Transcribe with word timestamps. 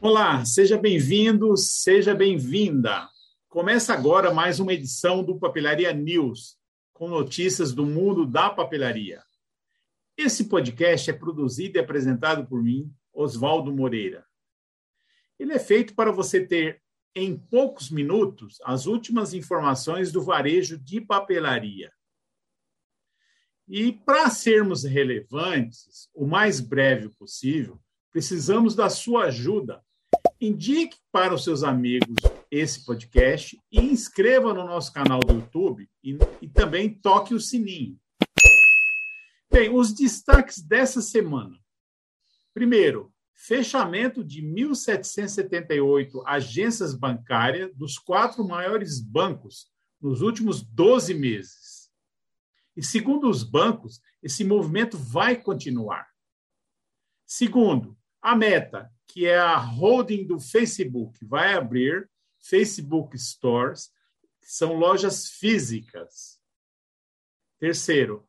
Olá, 0.00 0.44
seja 0.44 0.76
bem-vindo, 0.76 1.56
seja 1.56 2.12
bem-vinda. 2.12 3.08
Começa 3.48 3.94
agora 3.94 4.34
mais 4.34 4.58
uma 4.58 4.72
edição 4.72 5.22
do 5.22 5.38
Papelaria 5.38 5.92
News, 5.92 6.56
com 6.92 7.08
notícias 7.08 7.72
do 7.72 7.86
mundo 7.86 8.26
da 8.26 8.50
papelaria. 8.50 9.22
Esse 10.16 10.48
podcast 10.48 11.10
é 11.10 11.12
produzido 11.12 11.76
e 11.76 11.80
apresentado 11.80 12.46
por 12.46 12.62
mim, 12.62 12.92
Oswaldo 13.12 13.72
Moreira. 13.72 14.24
Ele 15.38 15.52
é 15.52 15.58
feito 15.58 15.94
para 15.94 16.12
você 16.12 16.46
ter, 16.46 16.82
em 17.14 17.36
poucos 17.36 17.90
minutos, 17.90 18.58
as 18.64 18.86
últimas 18.86 19.34
informações 19.34 20.12
do 20.12 20.22
varejo 20.22 20.78
de 20.78 21.00
papelaria. 21.00 21.92
E 23.66 23.92
para 23.92 24.30
sermos 24.30 24.84
relevantes, 24.84 26.08
o 26.14 26.26
mais 26.26 26.60
breve 26.60 27.08
possível, 27.10 27.80
precisamos 28.12 28.74
da 28.74 28.88
sua 28.88 29.24
ajuda 29.24 29.82
indique 30.40 30.98
para 31.10 31.34
os 31.34 31.44
seus 31.44 31.62
amigos 31.62 32.16
esse 32.50 32.84
podcast 32.84 33.58
e 33.70 33.80
inscreva 33.80 34.52
no 34.52 34.64
nosso 34.64 34.92
canal 34.92 35.20
do 35.20 35.34
YouTube 35.34 35.88
e, 36.02 36.18
e 36.40 36.48
também 36.48 36.90
toque 36.90 37.34
o 37.34 37.40
sininho. 37.40 37.98
Bem, 39.54 39.72
os 39.72 39.92
destaques 39.92 40.60
dessa 40.60 41.00
semana. 41.00 41.56
Primeiro, 42.52 43.14
fechamento 43.32 44.24
de 44.24 44.42
1.778 44.42 46.24
agências 46.26 46.92
bancárias 46.92 47.72
dos 47.76 47.96
quatro 47.96 48.44
maiores 48.44 49.00
bancos 49.00 49.70
nos 50.00 50.22
últimos 50.22 50.60
12 50.60 51.14
meses. 51.14 51.88
E 52.76 52.82
segundo 52.82 53.30
os 53.30 53.44
bancos, 53.44 54.00
esse 54.20 54.42
movimento 54.42 54.98
vai 54.98 55.40
continuar. 55.40 56.04
Segundo, 57.24 57.96
a 58.20 58.34
meta 58.34 58.92
que 59.06 59.24
é 59.24 59.38
a 59.38 59.56
holding 59.56 60.26
do 60.26 60.40
Facebook, 60.40 61.24
vai 61.24 61.54
abrir 61.54 62.10
Facebook 62.40 63.16
Stores, 63.16 63.92
que 64.40 64.50
são 64.50 64.74
lojas 64.74 65.28
físicas. 65.28 66.40
Terceiro, 67.60 68.28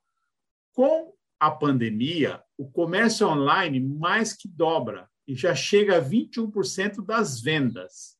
com 0.71 1.14
a 1.39 1.51
pandemia, 1.51 2.43
o 2.57 2.69
comércio 2.69 3.27
online 3.27 3.79
mais 3.79 4.33
que 4.33 4.47
dobra 4.47 5.09
e 5.27 5.35
já 5.35 5.55
chega 5.55 5.97
a 5.97 6.01
21% 6.01 7.03
das 7.03 7.41
vendas. 7.41 8.17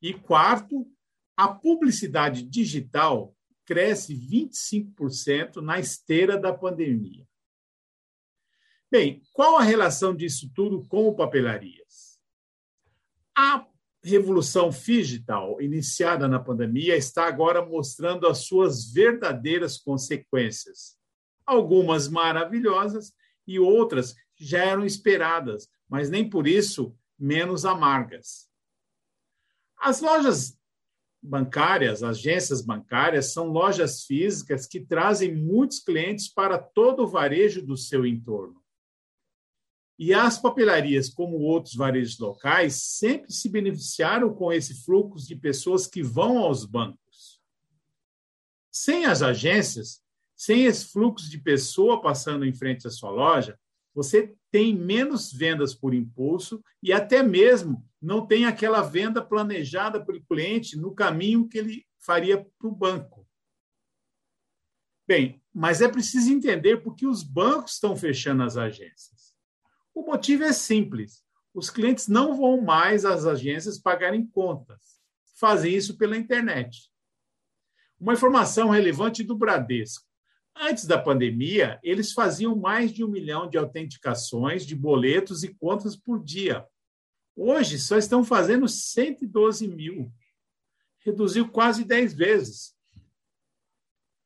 E 0.00 0.14
quarto, 0.14 0.90
a 1.36 1.48
publicidade 1.48 2.42
digital 2.42 3.36
cresce 3.64 4.14
25% 4.14 5.56
na 5.56 5.78
esteira 5.78 6.38
da 6.38 6.52
pandemia. 6.52 7.26
Bem, 8.90 9.22
qual 9.32 9.56
a 9.56 9.62
relação 9.62 10.14
disso 10.14 10.50
tudo 10.54 10.84
com 10.86 11.14
papelarias? 11.14 12.20
A 13.36 13.66
revolução 14.02 14.70
digital 14.70 15.60
iniciada 15.60 16.26
na 16.26 16.40
pandemia 16.40 16.96
está 16.96 17.26
agora 17.26 17.64
mostrando 17.64 18.26
as 18.26 18.38
suas 18.38 18.90
verdadeiras 18.90 19.78
consequências. 19.78 20.99
Algumas 21.50 22.08
maravilhosas 22.08 23.12
e 23.44 23.58
outras 23.58 24.14
já 24.36 24.64
eram 24.64 24.86
esperadas, 24.86 25.68
mas 25.88 26.08
nem 26.08 26.30
por 26.30 26.46
isso 26.46 26.96
menos 27.18 27.64
amargas. 27.64 28.48
As 29.76 30.00
lojas 30.00 30.56
bancárias, 31.20 32.04
agências 32.04 32.62
bancárias, 32.62 33.32
são 33.32 33.48
lojas 33.48 34.04
físicas 34.04 34.64
que 34.64 34.78
trazem 34.78 35.34
muitos 35.34 35.80
clientes 35.80 36.28
para 36.28 36.56
todo 36.56 37.02
o 37.02 37.08
varejo 37.08 37.66
do 37.66 37.76
seu 37.76 38.06
entorno. 38.06 38.62
E 39.98 40.14
as 40.14 40.40
papelarias, 40.40 41.08
como 41.08 41.40
outros 41.40 41.74
varejos 41.74 42.16
locais, 42.16 42.80
sempre 42.80 43.32
se 43.32 43.48
beneficiaram 43.48 44.32
com 44.32 44.52
esse 44.52 44.84
fluxo 44.84 45.26
de 45.26 45.34
pessoas 45.34 45.88
que 45.88 46.00
vão 46.00 46.38
aos 46.38 46.64
bancos. 46.64 47.40
Sem 48.70 49.04
as 49.04 49.20
agências, 49.20 50.00
sem 50.40 50.64
esse 50.64 50.86
fluxo 50.86 51.28
de 51.28 51.36
pessoa 51.36 52.00
passando 52.00 52.46
em 52.46 52.54
frente 52.54 52.86
à 52.86 52.90
sua 52.90 53.10
loja, 53.10 53.60
você 53.94 54.34
tem 54.50 54.74
menos 54.74 55.30
vendas 55.30 55.74
por 55.74 55.92
impulso 55.92 56.64
e 56.82 56.94
até 56.94 57.22
mesmo 57.22 57.86
não 58.00 58.26
tem 58.26 58.46
aquela 58.46 58.80
venda 58.80 59.22
planejada 59.22 60.02
pelo 60.02 60.24
cliente 60.24 60.78
no 60.78 60.94
caminho 60.94 61.46
que 61.46 61.58
ele 61.58 61.86
faria 61.98 62.42
para 62.58 62.66
o 62.66 62.74
banco. 62.74 63.28
Bem, 65.06 65.42
mas 65.52 65.82
é 65.82 65.88
preciso 65.88 66.32
entender 66.32 66.78
por 66.78 66.96
que 66.96 67.06
os 67.06 67.22
bancos 67.22 67.74
estão 67.74 67.94
fechando 67.94 68.42
as 68.42 68.56
agências. 68.56 69.34
O 69.94 70.00
motivo 70.06 70.44
é 70.44 70.54
simples. 70.54 71.22
Os 71.52 71.68
clientes 71.68 72.08
não 72.08 72.34
vão 72.34 72.62
mais 72.62 73.04
às 73.04 73.26
agências 73.26 73.78
pagarem 73.78 74.26
contas. 74.26 75.02
Fazem 75.38 75.74
isso 75.74 75.98
pela 75.98 76.16
internet. 76.16 76.90
Uma 77.98 78.14
informação 78.14 78.70
relevante 78.70 79.22
do 79.22 79.36
Bradesco. 79.36 80.08
Antes 80.56 80.84
da 80.84 80.98
pandemia, 80.98 81.78
eles 81.82 82.12
faziam 82.12 82.54
mais 82.54 82.92
de 82.92 83.04
um 83.04 83.08
milhão 83.08 83.48
de 83.48 83.56
autenticações 83.56 84.66
de 84.66 84.74
boletos 84.74 85.42
e 85.42 85.54
contas 85.54 85.96
por 85.96 86.22
dia. 86.22 86.66
Hoje, 87.34 87.78
só 87.78 87.96
estão 87.96 88.24
fazendo 88.24 88.68
112 88.68 89.66
mil. 89.68 90.12
Reduziu 90.98 91.48
quase 91.48 91.84
10 91.84 92.14
vezes. 92.14 92.74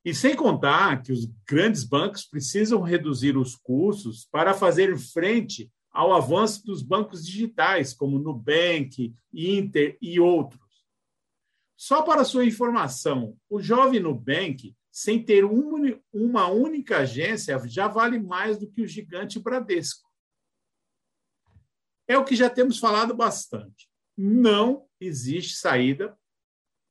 E 0.05 0.15
sem 0.15 0.35
contar 0.37 1.03
que 1.03 1.13
os 1.13 1.25
grandes 1.49 1.85
bancos 1.85 2.27
precisam 2.27 2.83
reduzir 2.83 3.37
os 3.37 3.57
custos 3.57 4.27
para 4.31 4.53
fazer 4.53 4.99
frente 4.99 5.71
ao 5.91 6.13
avanço 6.13 6.67
dos 6.67 6.83
bancos 6.83 7.25
digitais, 7.25 7.95
como 7.95 8.19
Nubank, 8.19 9.15
Inter 9.33 9.97
e 10.03 10.19
outros. 10.19 10.61
Só 11.77 12.03
para 12.03 12.25
sua 12.25 12.45
informação, 12.45 13.37
o 13.49 13.61
jovem 13.61 14.01
Nubank, 14.01 14.75
sem 14.95 15.21
ter 15.21 15.45
uma 15.45 16.47
única 16.47 16.99
agência, 16.99 17.61
já 17.67 17.89
vale 17.89 18.17
mais 18.17 18.57
do 18.57 18.71
que 18.71 18.81
o 18.81 18.87
gigante 18.87 19.41
Bradesco. 19.41 20.09
É 22.07 22.17
o 22.17 22.25
que 22.25 22.37
já 22.37 22.49
temos 22.49 22.79
falado 22.79 23.13
bastante. 23.13 23.91
Não 24.17 24.87
existe 25.01 25.57
saída 25.57 26.17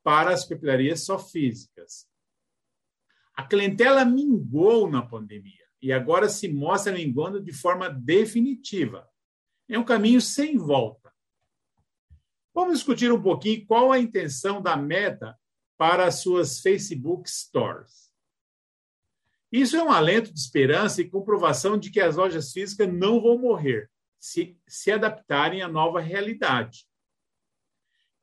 para 0.03 0.33
as 0.33 0.43
papelarias 0.43 1.05
só 1.05 1.17
físicas. 1.17 2.05
A 3.33 3.47
clientela 3.47 4.03
mingou 4.03 4.91
na 4.91 5.01
pandemia 5.01 5.65
e 5.81 5.93
agora 5.93 6.27
se 6.27 6.49
mostra 6.49 6.91
minguando 6.91 7.39
de 7.39 7.53
forma 7.53 7.89
definitiva. 7.89 9.09
É 9.69 9.79
um 9.79 9.85
caminho 9.85 10.19
sem 10.19 10.57
volta. 10.57 11.09
Vamos 12.53 12.73
discutir 12.79 13.13
um 13.13 13.23
pouquinho 13.23 13.65
qual 13.65 13.93
a 13.93 13.99
intenção 13.99 14.61
da 14.61 14.75
Meta 14.75 15.39
para 15.83 16.05
as 16.07 16.21
suas 16.21 16.61
Facebook 16.61 17.29
Stores. 17.29 18.09
Isso 19.51 19.75
é 19.75 19.83
um 19.83 19.91
alento 19.91 20.31
de 20.31 20.39
esperança 20.39 21.01
e 21.01 21.09
comprovação 21.09 21.77
de 21.77 21.91
que 21.91 21.99
as 21.99 22.15
lojas 22.15 22.53
físicas 22.53 22.87
não 22.87 23.21
vão 23.21 23.37
morrer 23.37 23.91
se 24.17 24.57
se 24.65 24.93
adaptarem 24.93 25.61
à 25.61 25.67
nova 25.67 25.99
realidade. 25.99 26.87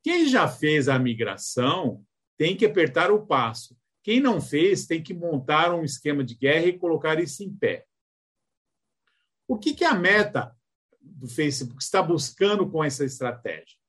Quem 0.03 0.26
já 0.26 0.48
fez 0.48 0.88
a 0.88 0.98
migração 0.98 2.03
tem 2.38 2.56
que 2.56 2.65
apertar 2.65 3.10
o 3.10 3.26
passo 3.26 3.78
quem 4.03 4.19
não 4.19 4.41
fez 4.41 4.87
tem 4.87 5.03
que 5.03 5.12
montar 5.12 5.75
um 5.75 5.84
esquema 5.84 6.25
de 6.25 6.34
guerra 6.34 6.69
e 6.69 6.78
colocar 6.78 7.21
isso 7.21 7.42
em 7.42 7.54
pé. 7.54 7.87
O 9.47 9.59
que, 9.59 9.75
que 9.75 9.84
a 9.84 9.92
meta 9.92 10.56
do 10.98 11.28
Facebook 11.28 11.83
está 11.83 12.03
buscando 12.03 12.66
com 12.71 12.83
essa 12.83 13.04
estratégia? 13.04 13.79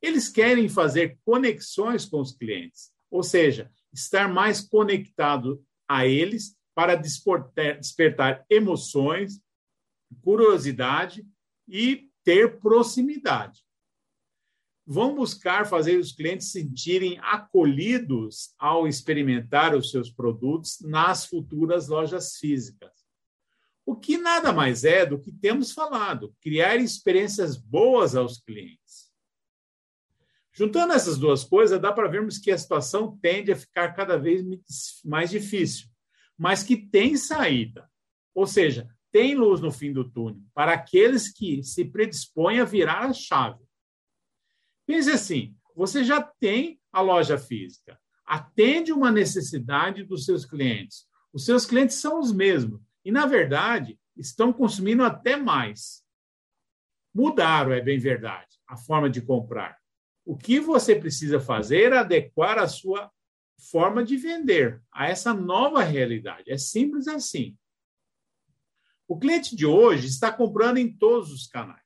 Eles 0.00 0.28
querem 0.28 0.68
fazer 0.68 1.18
conexões 1.24 2.04
com 2.04 2.20
os 2.20 2.32
clientes, 2.32 2.90
ou 3.10 3.22
seja, 3.22 3.70
estar 3.92 4.28
mais 4.28 4.60
conectado 4.60 5.64
a 5.88 6.06
eles 6.06 6.56
para 6.74 6.94
despertar 6.94 8.44
emoções, 8.48 9.40
curiosidade 10.22 11.26
e 11.68 12.08
ter 12.24 12.58
proximidade 12.60 13.62
vão 14.90 15.14
buscar 15.14 15.68
fazer 15.68 15.98
os 15.98 16.10
clientes 16.10 16.50
sentirem 16.50 17.16
acolhidos 17.20 18.52
ao 18.58 18.88
experimentar 18.88 19.72
os 19.72 19.92
seus 19.92 20.10
produtos 20.10 20.80
nas 20.80 21.24
futuras 21.24 21.86
lojas 21.86 22.36
físicas. 22.38 22.90
O 23.86 23.94
que 23.94 24.18
nada 24.18 24.52
mais 24.52 24.82
é 24.82 25.06
do 25.06 25.16
que 25.16 25.30
temos 25.30 25.70
falado, 25.70 26.34
criar 26.40 26.74
experiências 26.76 27.56
boas 27.56 28.16
aos 28.16 28.40
clientes. 28.40 29.09
Juntando 30.60 30.92
essas 30.92 31.16
duas 31.16 31.42
coisas, 31.42 31.80
dá 31.80 31.90
para 31.90 32.06
vermos 32.06 32.36
que 32.36 32.50
a 32.50 32.58
situação 32.58 33.16
tende 33.22 33.50
a 33.50 33.56
ficar 33.56 33.94
cada 33.94 34.18
vez 34.18 34.44
mais 35.02 35.30
difícil, 35.30 35.88
mas 36.36 36.62
que 36.62 36.76
tem 36.76 37.16
saída. 37.16 37.90
Ou 38.34 38.46
seja, 38.46 38.86
tem 39.10 39.34
luz 39.34 39.62
no 39.62 39.72
fim 39.72 39.90
do 39.90 40.04
túnel 40.04 40.42
para 40.52 40.74
aqueles 40.74 41.32
que 41.32 41.62
se 41.62 41.86
predispõem 41.86 42.60
a 42.60 42.66
virar 42.66 43.06
a 43.06 43.12
chave. 43.14 43.64
Pense 44.86 45.10
assim: 45.10 45.56
você 45.74 46.04
já 46.04 46.20
tem 46.20 46.78
a 46.92 47.00
loja 47.00 47.38
física, 47.38 47.98
atende 48.26 48.92
uma 48.92 49.10
necessidade 49.10 50.04
dos 50.04 50.26
seus 50.26 50.44
clientes. 50.44 51.06
Os 51.32 51.46
seus 51.46 51.64
clientes 51.64 51.96
são 51.96 52.20
os 52.20 52.34
mesmos 52.34 52.82
e, 53.02 53.10
na 53.10 53.24
verdade, 53.24 53.98
estão 54.14 54.52
consumindo 54.52 55.04
até 55.04 55.38
mais. 55.38 56.04
Mudaram, 57.14 57.72
é 57.72 57.80
bem 57.80 57.98
verdade, 57.98 58.58
a 58.68 58.76
forma 58.76 59.08
de 59.08 59.22
comprar. 59.22 59.79
O 60.30 60.36
que 60.36 60.60
você 60.60 60.94
precisa 60.94 61.40
fazer 61.40 61.92
é 61.92 61.98
adequar 61.98 62.56
a 62.56 62.68
sua 62.68 63.10
forma 63.68 64.04
de 64.04 64.16
vender 64.16 64.80
a 64.92 65.08
essa 65.08 65.34
nova 65.34 65.82
realidade. 65.82 66.52
É 66.52 66.56
simples 66.56 67.08
assim. 67.08 67.58
O 69.08 69.18
cliente 69.18 69.56
de 69.56 69.66
hoje 69.66 70.06
está 70.06 70.30
comprando 70.30 70.76
em 70.76 70.96
todos 70.96 71.32
os 71.32 71.48
canais. 71.48 71.82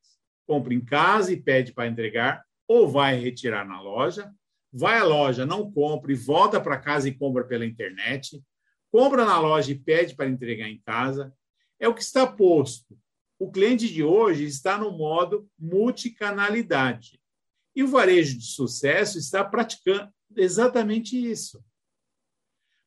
Compra 0.47 0.75
em 0.75 0.85
casa 0.85 1.33
e 1.33 1.41
pede 1.41 1.73
para 1.73 1.89
entregar, 1.89 2.45
ou 2.69 2.87
vai 2.87 3.19
retirar 3.19 3.67
na 3.67 3.81
loja, 3.81 4.31
vai 4.71 4.99
à 4.99 5.05
loja, 5.05 5.47
não 5.47 5.73
compra 5.73 6.13
e 6.13 6.15
volta 6.15 6.61
para 6.61 6.79
casa 6.79 7.09
e 7.09 7.15
compra 7.15 7.45
pela 7.45 7.65
internet, 7.65 8.45
compra 8.93 9.25
na 9.25 9.41
loja 9.41 9.73
e 9.73 9.79
pede 9.79 10.15
para 10.15 10.29
entregar 10.29 10.69
em 10.69 10.83
casa. 10.83 11.33
É 11.81 11.89
o 11.89 11.95
que 11.95 12.03
está 12.03 12.27
posto. 12.27 12.95
O 13.39 13.51
cliente 13.51 13.89
de 13.89 14.05
hoje 14.05 14.45
está 14.45 14.77
no 14.77 14.93
modo 14.93 15.49
multicanalidade. 15.59 17.24
E 17.75 17.83
o 17.83 17.89
varejo 17.89 18.39
de 18.39 18.45
sucesso 18.45 19.19
está 19.19 19.45
praticando 19.45 20.13
exatamente 20.37 21.17
isso. 21.17 21.65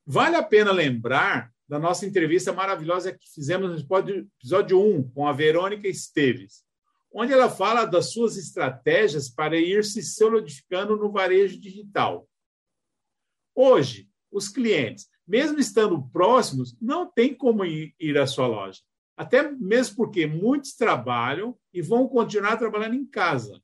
Vale 0.05 0.35
a 0.35 0.43
pena 0.43 0.71
lembrar 0.71 1.51
da 1.67 1.77
nossa 1.77 2.05
entrevista 2.05 2.53
maravilhosa 2.53 3.11
que 3.11 3.29
fizemos 3.29 3.69
no 3.69 4.19
episódio 4.39 4.81
1 4.81 5.09
com 5.09 5.27
a 5.27 5.33
Verônica 5.33 5.87
Esteves, 5.87 6.63
onde 7.11 7.33
ela 7.33 7.49
fala 7.49 7.83
das 7.83 8.11
suas 8.11 8.37
estratégias 8.37 9.29
para 9.29 9.57
ir 9.57 9.83
se 9.83 10.01
solidificando 10.01 10.95
no 10.95 11.11
varejo 11.11 11.59
digital. 11.59 12.27
Hoje, 13.53 14.09
os 14.31 14.47
clientes, 14.47 15.09
mesmo 15.27 15.59
estando 15.59 16.07
próximos, 16.09 16.77
não 16.79 17.11
têm 17.11 17.33
como 17.33 17.65
ir, 17.65 18.17
à 18.17 18.25
sua 18.25 18.47
loja. 18.47 18.81
Até 19.17 19.51
mesmo 19.51 19.95
porque 19.95 20.27
muitos 20.27 20.73
trabalham 20.73 21.57
e 21.73 21.81
vão 21.81 22.07
continuar 22.07 22.55
trabalhando 22.57 22.95
em 22.95 23.05
casa. 23.05 23.61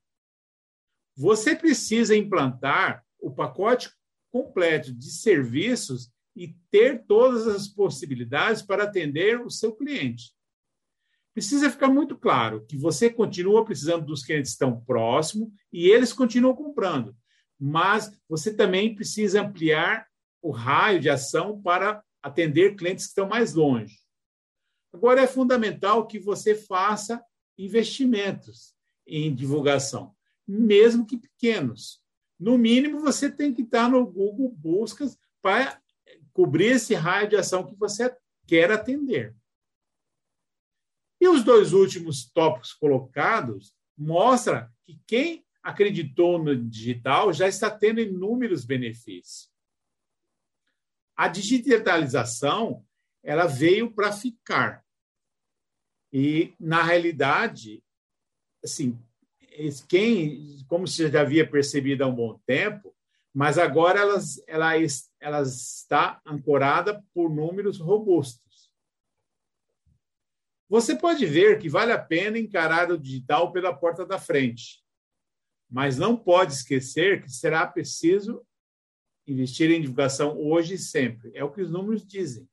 Você 1.16 1.54
precisa 1.54 2.16
implantar 2.16 3.04
o 3.20 3.30
pacote 3.30 3.90
completo 4.30 4.92
de 4.92 5.10
serviços 5.10 6.10
e 6.36 6.56
ter 6.70 7.04
todas 7.06 7.46
as 7.46 7.68
possibilidades 7.68 8.62
para 8.62 8.84
atender 8.84 9.40
o 9.40 9.50
seu 9.50 9.72
cliente. 9.74 10.34
Precisa 11.32 11.70
ficar 11.70 11.88
muito 11.88 12.16
claro 12.16 12.64
que 12.66 12.76
você 12.76 13.10
continua 13.10 13.64
precisando 13.64 14.06
dos 14.06 14.24
clientes 14.24 14.52
que 14.52 14.54
estão 14.54 14.80
próximos 14.80 15.48
e 15.72 15.88
eles 15.88 16.12
continuam 16.12 16.54
comprando, 16.54 17.16
mas 17.58 18.16
você 18.28 18.54
também 18.54 18.94
precisa 18.94 19.42
ampliar 19.42 20.06
o 20.40 20.50
raio 20.50 21.00
de 21.00 21.10
ação 21.10 21.60
para 21.60 22.02
atender 22.22 22.76
clientes 22.76 23.06
que 23.06 23.10
estão 23.10 23.28
mais 23.28 23.54
longe. 23.54 23.98
Agora 24.92 25.22
é 25.22 25.26
fundamental 25.26 26.06
que 26.06 26.20
você 26.20 26.54
faça 26.54 27.20
investimentos 27.58 28.74
em 29.06 29.34
divulgação, 29.34 30.13
mesmo 30.46 31.06
que 31.06 31.16
pequenos. 31.16 32.02
No 32.38 32.58
mínimo, 32.58 33.00
você 33.00 33.30
tem 33.30 33.54
que 33.54 33.62
estar 33.62 33.88
no 33.88 34.04
Google 34.06 34.50
Buscas 34.50 35.18
para 35.40 35.80
cobrir 36.32 36.72
esse 36.72 36.94
raio 36.94 37.28
de 37.28 37.36
ação 37.36 37.64
que 37.66 37.74
você 37.76 38.14
quer 38.46 38.70
atender. 38.70 39.34
E 41.20 41.28
os 41.28 41.42
dois 41.44 41.72
últimos 41.72 42.26
tópicos 42.30 42.72
colocados 42.72 43.74
mostra 43.96 44.70
que 44.84 45.00
quem 45.06 45.46
acreditou 45.62 46.38
no 46.38 46.54
digital 46.54 47.32
já 47.32 47.48
está 47.48 47.70
tendo 47.70 48.00
inúmeros 48.00 48.64
benefícios. 48.64 49.50
A 51.16 51.28
digitalização 51.28 52.84
ela 53.22 53.46
veio 53.46 53.90
para 53.90 54.12
ficar. 54.12 54.84
E, 56.12 56.54
na 56.60 56.82
realidade, 56.82 57.82
assim, 58.62 58.98
quem, 59.88 60.64
como 60.68 60.86
você 60.86 61.10
já 61.10 61.20
havia 61.20 61.48
percebido 61.48 62.02
há 62.02 62.06
um 62.06 62.14
bom 62.14 62.40
tempo, 62.46 62.94
mas 63.32 63.58
agora 63.58 64.00
elas, 64.00 64.42
ela, 64.46 64.72
ela 65.20 65.42
está 65.42 66.20
ancorada 66.24 67.04
por 67.12 67.28
números 67.28 67.78
robustos. 67.78 68.70
Você 70.68 70.96
pode 70.96 71.26
ver 71.26 71.58
que 71.58 71.68
vale 71.68 71.92
a 71.92 71.98
pena 71.98 72.38
encarar 72.38 72.90
o 72.90 72.98
digital 72.98 73.52
pela 73.52 73.74
porta 73.74 74.06
da 74.06 74.18
frente, 74.18 74.84
mas 75.68 75.98
não 75.98 76.16
pode 76.16 76.52
esquecer 76.52 77.22
que 77.22 77.30
será 77.30 77.66
preciso 77.66 78.44
investir 79.26 79.70
em 79.70 79.80
divulgação 79.80 80.38
hoje 80.38 80.74
e 80.74 80.78
sempre. 80.78 81.32
É 81.34 81.42
o 81.42 81.50
que 81.50 81.62
os 81.62 81.70
números 81.70 82.06
dizem. 82.06 82.48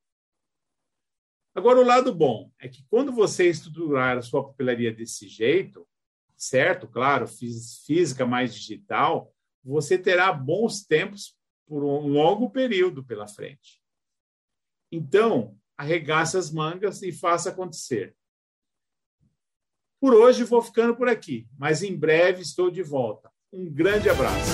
Agora, 1.54 1.80
o 1.80 1.86
lado 1.86 2.16
bom 2.16 2.50
é 2.60 2.70
que 2.70 2.84
quando 2.90 3.12
você 3.12 3.50
estruturar 3.50 4.18
a 4.18 4.22
sua 4.22 4.44
papelaria 4.44 4.94
desse 4.94 5.28
jeito, 5.28 5.86
certo, 6.42 6.88
claro, 6.88 7.28
física 7.28 8.26
mais 8.26 8.56
digital, 8.56 9.32
você 9.64 9.96
terá 9.96 10.34
bons 10.34 10.84
tempos 10.84 11.38
por 11.68 11.84
um 11.84 12.08
longo 12.08 12.50
período 12.50 13.04
pela 13.04 13.28
frente. 13.28 13.80
Então, 14.92 15.56
arregace 15.78 16.36
as 16.36 16.52
mangas 16.52 17.04
e 17.04 17.12
faça 17.12 17.50
acontecer. 17.50 18.16
Por 20.00 20.16
hoje 20.16 20.44
vou 20.44 20.64
ficando 20.64 20.96
por 20.96 21.08
aqui, 21.08 21.48
mas 21.60 21.84
em 21.84 21.96
breve 21.96 22.42
estou 22.42 22.72
de 22.72 22.82
volta. 22.82 23.32
Um 23.54 23.72
grande 23.72 24.10
abraço. 24.10 24.52